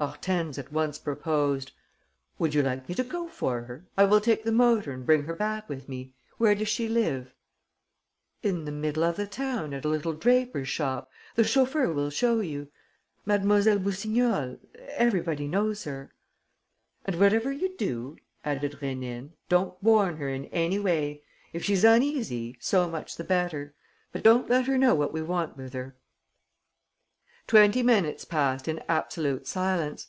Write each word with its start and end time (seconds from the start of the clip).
Hortense 0.00 0.58
at 0.58 0.72
once 0.72 0.98
proposed: 0.98 1.70
"Would 2.36 2.54
you 2.54 2.62
like 2.64 2.88
me 2.88 2.94
to 2.96 3.04
go 3.04 3.28
for 3.28 3.60
her? 3.62 3.86
I 3.96 4.02
will 4.02 4.20
take 4.20 4.42
the 4.42 4.50
motor 4.50 4.90
and 4.90 5.06
bring 5.06 5.22
her 5.26 5.32
back 5.36 5.68
with 5.68 5.88
me. 5.88 6.12
Where 6.38 6.56
does 6.56 6.66
she 6.66 6.88
live?" 6.88 7.32
"In 8.42 8.64
the 8.64 8.72
middle 8.72 9.04
of 9.04 9.14
the 9.14 9.28
town, 9.28 9.72
at 9.72 9.84
a 9.84 9.88
little 9.88 10.12
draper's 10.12 10.66
shop. 10.68 11.08
The 11.36 11.44
chauffeur 11.44 11.92
will 11.92 12.10
show 12.10 12.40
you. 12.40 12.66
Mlle. 13.26 13.78
Boussignol: 13.78 14.58
everybody 14.88 15.46
knows 15.46 15.84
her...." 15.84 16.10
"And, 17.04 17.20
whatever 17.20 17.52
you 17.52 17.76
do," 17.76 18.16
added 18.44 18.78
Rénine, 18.82 19.34
"don't 19.48 19.80
warn 19.80 20.16
her 20.16 20.28
in 20.28 20.46
any 20.46 20.80
way. 20.80 21.22
If 21.52 21.62
she's 21.64 21.84
uneasy, 21.84 22.56
so 22.58 22.90
much 22.90 23.14
the 23.16 23.22
better. 23.24 23.72
But 24.10 24.24
don't 24.24 24.50
let 24.50 24.66
her 24.66 24.76
know 24.76 24.96
what 24.96 25.12
we 25.12 25.22
want 25.22 25.56
with 25.56 25.74
her." 25.74 25.94
Twenty 27.48 27.82
minutes 27.82 28.24
passed 28.24 28.68
in 28.68 28.78
absolute 28.88 29.48
silence. 29.48 30.06